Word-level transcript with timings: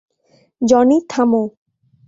Johnny, 0.61 0.97
থামো! 1.09 1.43